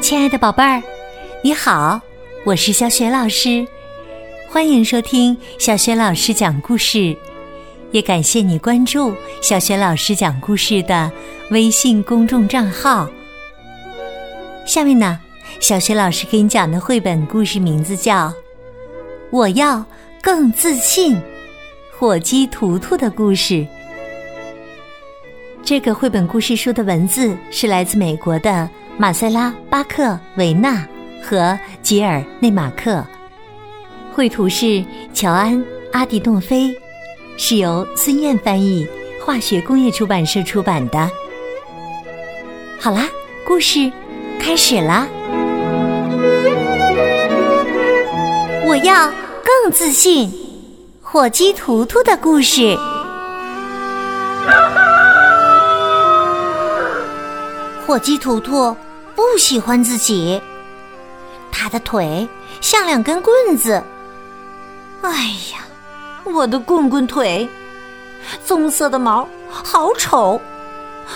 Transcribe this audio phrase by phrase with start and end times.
[0.00, 0.82] 亲爱的宝贝儿，
[1.44, 2.00] 你好，
[2.44, 3.64] 我是小雪老师，
[4.50, 7.16] 欢迎收听小雪老师讲故事，
[7.92, 11.08] 也感谢你关注小雪老师讲故事的
[11.52, 13.08] 微信公众账号。
[14.66, 15.20] 下面呢，
[15.60, 18.26] 小雪老师给你讲的绘本故事名字叫
[19.30, 19.84] 《我要
[20.20, 21.14] 更自信》，
[21.96, 23.64] 火鸡图图的故事。
[25.68, 28.66] 这个绘本故事书的文字是来自美国的。
[28.96, 30.82] 马塞拉·巴克维纳
[31.22, 33.04] 和吉尔内马克，
[34.10, 35.54] 绘图是乔安·
[35.92, 36.74] 阿迪诺菲，
[37.36, 38.88] 是由孙燕翻译，
[39.22, 41.06] 化学工业出版社出版的。
[42.80, 43.06] 好啦，
[43.46, 43.92] 故事
[44.40, 45.06] 开始啦！
[48.66, 49.06] 我要
[49.44, 50.32] 更自信，
[51.02, 52.74] 火鸡图图的故事。
[57.88, 58.76] 火鸡图图。
[59.16, 60.40] 不喜欢自己，
[61.50, 62.28] 他的腿
[62.60, 63.82] 像两根棍子。
[65.00, 65.10] 哎
[65.52, 65.66] 呀，
[66.24, 67.48] 我的棍棍腿，
[68.44, 70.38] 棕色的毛好丑，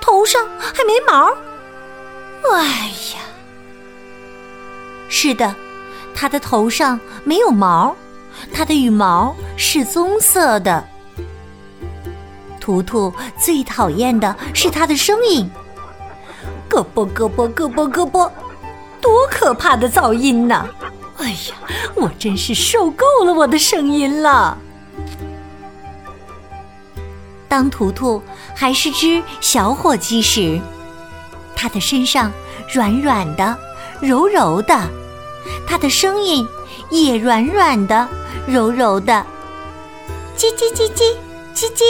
[0.00, 1.30] 头上还没毛。
[2.50, 3.20] 哎呀，
[5.10, 5.54] 是的，
[6.14, 7.94] 他的头上没有毛，
[8.54, 10.82] 他的羽毛是棕色的。
[12.58, 15.48] 图图最讨厌的是他的声音。
[16.74, 18.32] 咯啵咯啵咯啵咯啵，
[19.00, 20.66] 多可怕的噪音呢！
[21.18, 21.54] 哎呀，
[21.94, 24.58] 我真是受够了我的声音了。
[27.46, 28.20] 当图图
[28.56, 30.60] 还是只小火鸡时，
[31.54, 32.32] 它的身上
[32.72, 33.56] 软软的、
[34.00, 34.76] 柔柔的，
[35.68, 36.44] 它的声音
[36.90, 38.08] 也软软的、
[38.48, 39.24] 柔柔的，
[40.36, 41.14] 叽叽叽叽
[41.54, 41.84] 叽叽。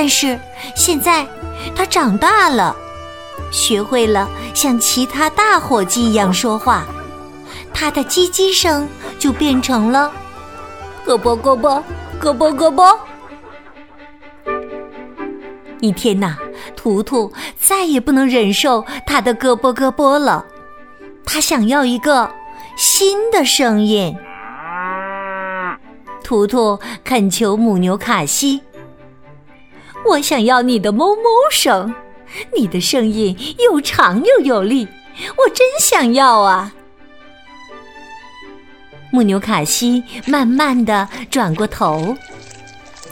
[0.00, 0.38] 但是
[0.76, 1.26] 现在。
[1.74, 2.74] 他长大了，
[3.50, 6.84] 学会了像其他大火鸡一样说话，
[7.74, 8.88] 他的叽叽声
[9.18, 10.12] 就变成了
[11.04, 11.82] “咯啵咯啵，
[12.20, 12.96] 咯啵咯啵”。
[15.82, 16.36] 一天呐，
[16.76, 20.46] 图图再也不能忍受他的“咯啵咯啵”了，
[21.26, 22.30] 他想要一个
[22.76, 24.16] 新的声音。
[26.22, 28.62] 图图恳求母牛卡西。
[30.06, 31.94] 我想要你的哞哞声，
[32.56, 34.86] 你的声音又长又有力，
[35.36, 36.72] 我真想要啊！
[39.10, 42.16] 牧牛卡西慢慢的转过头，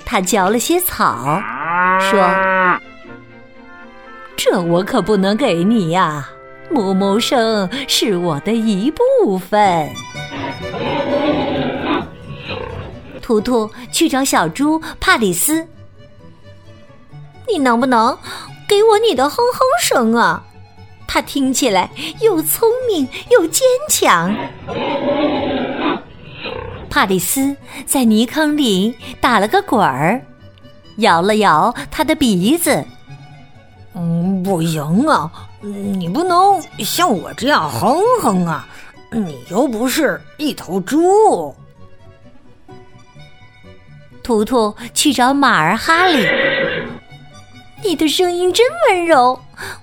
[0.05, 1.43] 他嚼了些草，
[2.01, 2.21] 说
[4.37, 6.29] ：“这我可不能给你呀，
[6.71, 9.91] 哞哞声是我的一部分。”
[13.23, 15.67] 图图去找小猪帕里斯。
[17.49, 18.19] 你能不能
[18.69, 20.43] 给我你的哼哼声啊？
[21.09, 21.89] 它听起来
[22.21, 24.35] 又聪明又坚强。
[26.91, 30.21] 帕里斯在泥坑里打了个滚儿，
[30.97, 32.85] 摇了摇他的鼻子。
[33.95, 35.31] 嗯，不行啊，
[35.61, 38.67] 你不能像我这样哼哼啊，
[39.11, 41.55] 你又不是一头猪。
[44.23, 46.27] 图图去找马儿哈利。
[47.85, 49.41] 你的声音真温柔，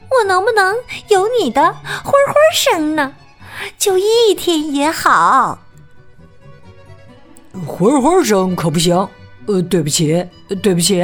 [0.10, 0.76] 我能不能
[1.10, 3.14] 有你的花花声呢？
[3.78, 5.60] 就一天也好。
[7.68, 8.96] 花花声可不行，
[9.46, 10.26] 呃，对不起，
[10.62, 11.02] 对不起。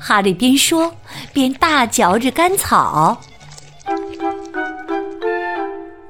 [0.00, 0.92] 哈利边说
[1.32, 3.18] 边大嚼着干草。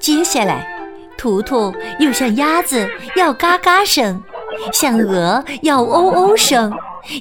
[0.01, 0.67] 接下来，
[1.17, 4.21] 图图又向鸭子要嘎嘎声，
[4.73, 6.73] 向鹅要哦哦声。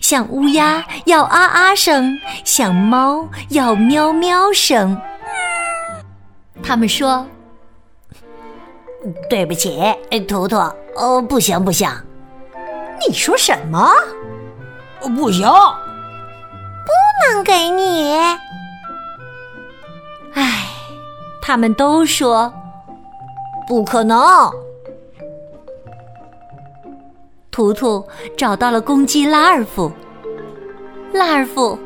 [0.01, 4.99] 像乌鸦要啊啊声，像猫要喵喵声。
[6.63, 7.25] 他们说
[9.29, 9.81] ：“对不起，
[10.27, 10.57] 图图，
[10.95, 11.89] 哦，不行不行。”
[13.05, 13.89] 你说什么？
[15.01, 18.15] 不行，不能给你。
[20.33, 20.67] 唉，
[21.41, 22.53] 他们都说
[23.67, 24.49] 不可能。
[27.53, 28.03] 图图
[28.35, 29.91] 找到了公鸡拉尔夫。
[31.13, 31.77] 拉尔夫，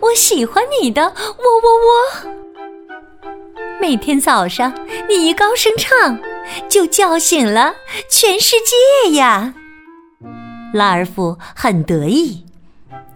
[0.00, 1.68] 我喜欢你的喔喔
[2.26, 2.28] 喔。
[3.80, 4.74] 每天早上
[5.08, 6.18] 你一高声唱，
[6.68, 7.72] 就叫醒了
[8.10, 8.56] 全世
[9.04, 9.54] 界呀。
[10.74, 12.44] 拉尔夫很得意，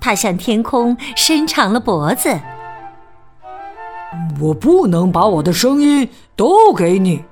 [0.01, 2.39] 他向天空伸长了脖子。
[4.41, 7.25] 我不能把我的声音都给你。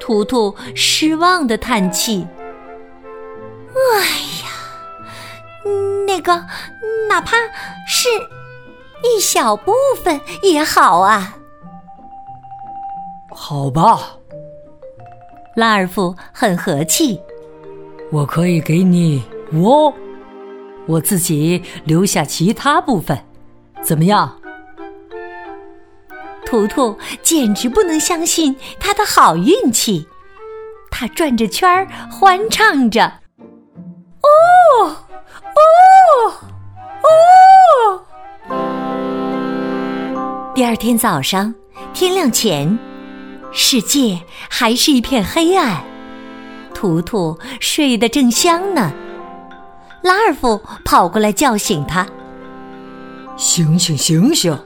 [0.00, 2.26] 图图失望的叹气。
[3.92, 4.00] 哎
[4.42, 4.50] 呀，
[6.06, 6.46] 那个，
[7.08, 7.36] 哪怕
[7.86, 8.08] 是
[9.02, 9.72] 一小部
[10.02, 11.36] 分也好啊。
[13.30, 14.00] 好吧，
[15.56, 17.20] 拉尔夫很和气。
[18.10, 19.22] 我可以给你
[19.52, 19.92] 我，
[20.86, 23.18] 我自己留下其他部分，
[23.82, 24.40] 怎么样？
[26.46, 30.06] 图图简直不能相信他的好运气，
[30.90, 33.20] 他转着圈儿欢唱着
[40.54, 41.52] ：“第二天早上，
[41.92, 42.78] 天亮前，
[43.50, 45.82] 世界还是一片黑暗。
[46.72, 48.92] 图图睡得正香呢，
[50.04, 52.06] 拉尔夫跑过来叫醒他
[53.36, 54.56] ：“醒醒，醒醒！”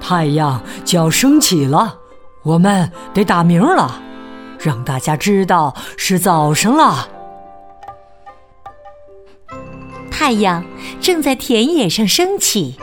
[0.00, 1.98] 太阳就要升起了，
[2.42, 4.00] 我们得打鸣了，
[4.58, 7.06] 让大家知道是早上了。
[10.10, 10.64] 太阳
[11.02, 12.78] 正在田野上升起，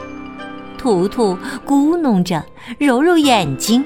[0.85, 1.35] 图图
[1.65, 2.45] 咕哝着，
[2.77, 3.83] 揉揉眼睛。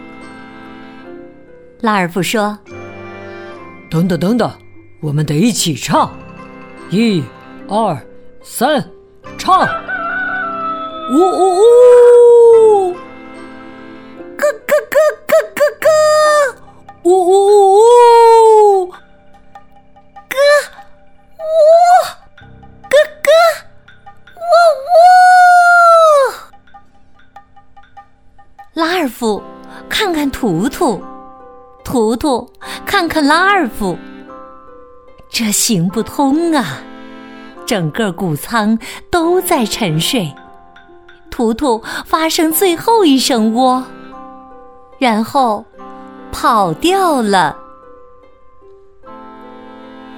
[1.80, 2.60] 拉尔夫说
[3.90, 4.52] ：“等等等等，
[5.00, 6.12] 我们得一起唱，
[6.90, 7.24] 一、
[7.70, 7.98] 二、
[8.44, 8.86] 三，
[9.38, 9.66] 唱！
[11.14, 11.62] 呜呜呜！”
[29.90, 31.02] 看看图图，
[31.84, 32.50] 图图
[32.86, 33.98] 看看拉尔夫，
[35.30, 36.82] 这行不通啊！
[37.66, 40.34] 整个谷仓都在沉睡，
[41.30, 43.84] 图图发生最后一声喔，
[44.98, 45.66] 然后。
[46.32, 47.58] 跑掉了。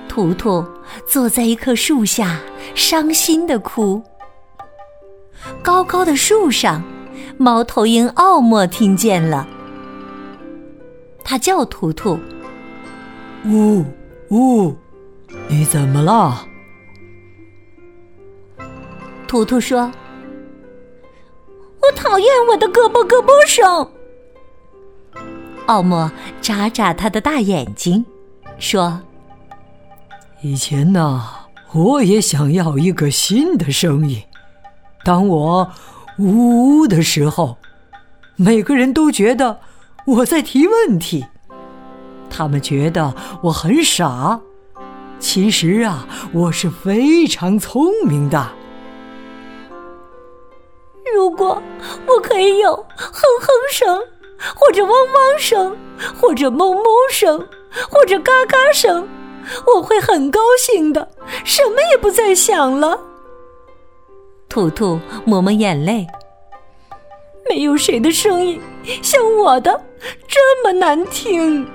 [0.10, 0.64] 图图
[1.08, 2.38] 坐在一棵树下，
[2.76, 4.04] 伤心的哭。
[5.64, 6.84] 高高的树上，
[7.38, 9.48] 猫头鹰奥莫听见了，
[11.24, 12.20] 他叫图图
[13.46, 13.86] ：“呜
[14.30, 14.76] 呜，
[15.48, 16.48] 你怎么了？”
[19.28, 19.90] 图图说
[21.82, 23.90] ：“我讨厌我的胳膊胳膊声。”
[25.68, 28.04] 奥莫眨眨他的大眼睛，
[28.58, 29.00] 说
[30.42, 31.24] ：“以前呢，
[31.72, 34.22] 我也想要一个新的声音。
[35.06, 35.72] 当我
[36.18, 37.58] 呜呜的时候，
[38.36, 39.62] 每个人都觉得
[40.18, 41.26] 我在提问题，
[42.30, 43.14] 他们觉得
[43.44, 44.40] 我很傻。
[45.20, 48.52] 其实啊，我是非常聪明的。
[51.16, 51.62] 如果
[52.08, 54.00] 我可以有哼哼声。”
[54.56, 55.78] 或者汪汪声，
[56.20, 57.38] 或者哞哞声，
[57.92, 59.08] 或者嘎嘎声，
[59.68, 61.08] 我会很高兴的，
[61.44, 63.00] 什么也不再想了。
[64.50, 66.08] 图图抹抹眼泪，
[67.50, 68.60] 没有谁的声音
[69.02, 69.84] 像我的
[70.28, 71.68] 这么难听。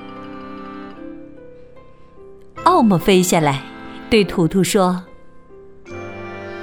[2.64, 3.62] 奥姆飞下来，
[4.10, 5.04] 对图图说：“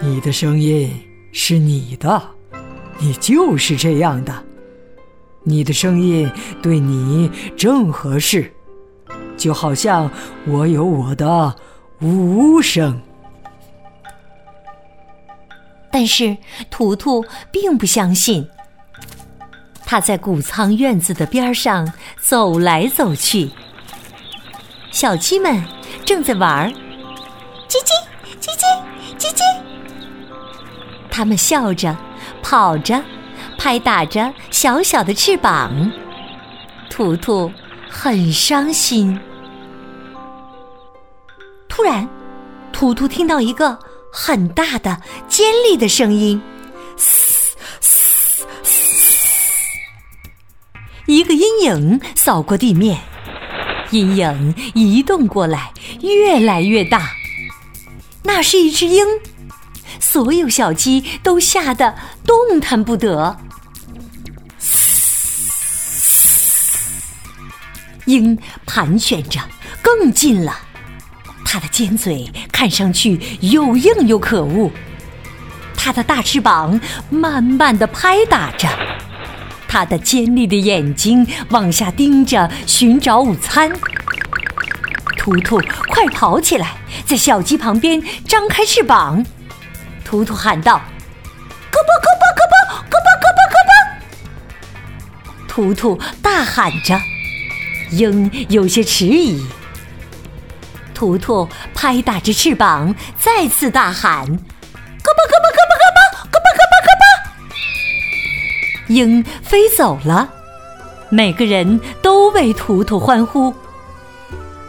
[0.02, 0.92] 你的声音
[1.32, 2.22] 是你的，
[3.00, 4.44] 你就是这样的。”
[5.46, 8.50] 你的声音对你正合适，
[9.36, 10.10] 就好像
[10.48, 11.54] 我有我的
[12.00, 13.02] 呜声。
[15.92, 16.38] 但是
[16.72, 18.48] 图图并不相信。
[19.94, 23.52] 他在谷仓院子的边上走来走去，
[24.90, 25.64] 小鸡们
[26.04, 26.68] 正在玩儿，
[27.70, 28.82] 叽叽叽叽
[29.20, 29.42] 叽叽，
[31.12, 31.96] 他们笑着，
[32.42, 33.04] 跑着。
[33.60, 35.92] 拍打着小小的翅膀，
[36.90, 37.52] 图图
[37.88, 39.22] 很伤心。
[41.70, 42.10] 突然，
[42.72, 43.78] 图图听到一个
[44.12, 46.42] 很大的、尖利的声音，
[51.24, 53.00] 一个阴影扫过地面，
[53.92, 57.12] 阴影移动过来，越来越大。
[58.24, 59.06] 那是一只鹰，
[60.02, 63.38] 所有小鸡都吓得动弹不得。
[68.04, 69.40] 鹰盘旋着，
[69.82, 70.60] 更近了。
[71.46, 74.70] 它的尖嘴看上去又硬又可恶。
[75.78, 76.78] 它的大翅膀
[77.10, 78.68] 慢慢的拍打着，
[79.74, 83.72] 他的尖利的眼睛往下盯着，寻找午餐。
[85.18, 86.76] 图图，快跑起来，
[87.08, 89.26] 在小鸡旁边张开翅膀。
[90.06, 90.80] 图图喊道
[91.74, 92.54] ：“咯嘣咯嘣咯嘣
[92.92, 96.96] 咯嘣咯嘣咯嘣！”图图大喊着。
[97.90, 99.44] 鹰有些迟疑，
[100.94, 104.24] 图图拍打着翅膀，再次大喊
[105.02, 105.73] ：“嘎巴嘎巴嘎巴
[108.94, 110.30] 鹰飞走了，
[111.10, 113.48] 每个人都为图图欢呼。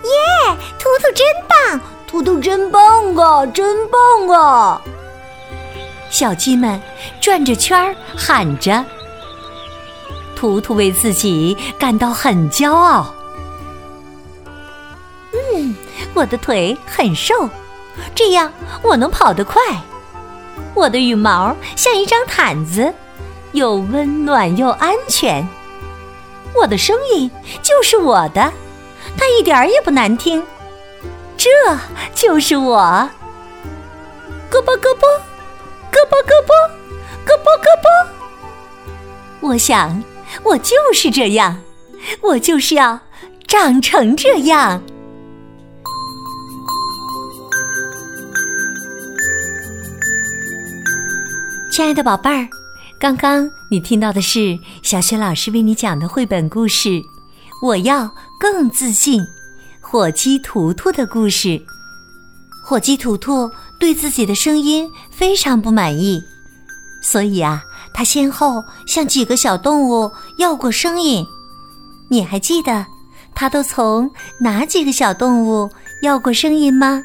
[0.03, 4.81] 耶，图图真棒，图图真棒啊，真棒啊！
[6.11, 6.81] 小鸡们
[7.21, 8.85] 转着圈儿喊着。
[10.37, 13.15] 图图为自己感到很骄傲。
[15.33, 15.75] 嗯，
[16.13, 17.49] 我的腿很瘦，
[18.15, 18.53] 这样
[18.83, 19.61] 我能跑得快。
[20.75, 22.93] 我的羽毛像一张毯子，
[23.55, 25.43] 又温暖又安全。
[26.55, 27.31] 我的声音
[27.63, 28.53] 就是我的，
[29.17, 30.45] 它一点儿也不难听。
[31.37, 31.49] 这
[32.15, 33.09] 就是我。
[34.51, 35.09] 咯巴咯啵，
[35.91, 36.55] 咯巴咯啵，
[37.25, 39.49] 咯啵咯啵。
[39.49, 40.05] 我想。
[40.43, 41.63] 我就是这样，
[42.21, 42.99] 我就是要
[43.47, 44.83] 长成这样。
[51.71, 52.49] 亲爱的宝贝儿，
[52.99, 56.89] 刚刚你听到的是小雪老师为你讲的绘本故事
[57.63, 59.21] 《我要更自信》——
[59.83, 61.61] 火鸡图图的故事。
[62.65, 66.23] 火鸡图图对自己的声音非常不满意，
[67.03, 67.63] 所以啊。
[67.97, 71.25] 他先后向几个小动物要过声音，
[72.09, 72.85] 你还记得
[73.37, 74.11] 他都从
[74.41, 75.71] 哪几个小动物
[76.03, 77.01] 要过声音吗？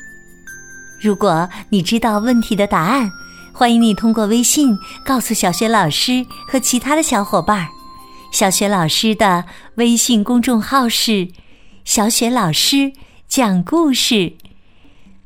[1.00, 3.12] 如果你知道问题的答案，
[3.60, 7.68] 欢迎你通过微信告诉小雪老师和其他的小伙伴儿。
[8.32, 9.44] 小雪老师的
[9.75, 11.28] 微信公众号是
[11.84, 12.94] “小雪老师
[13.28, 14.32] 讲故事”，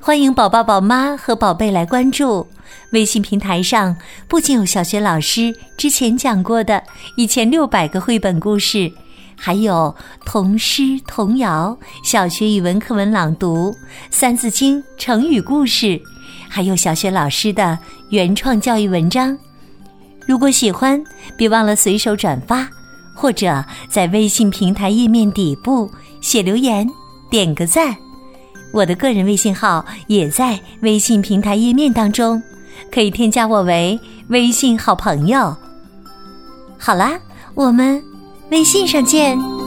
[0.01, 2.47] 欢迎宝宝、宝妈和宝贝来关注。
[2.93, 3.97] 微信平台上
[4.27, 6.81] 不仅有小学老师之前讲过的
[7.15, 8.91] 一千六百个绘本故事，
[9.37, 13.69] 还有童诗童谣、小学语文课文朗读、
[14.09, 16.01] 《三字经》成语故事，
[16.53, 17.75] 还有小学老师的
[18.09, 19.35] 原创教育文章。
[20.27, 21.03] 如果喜欢，
[21.35, 22.69] 别忘了随手转发，
[23.15, 25.89] 或者在微信平台页面底部
[26.21, 26.87] 写留言，
[27.31, 27.97] 点个赞。
[28.71, 32.39] 我的个人微信号也在微信平台页面当中。
[32.91, 35.57] 可以添加我为微信好朋友。
[36.77, 37.19] 好啦，
[37.55, 37.99] 我们
[38.51, 39.62] 微信上见。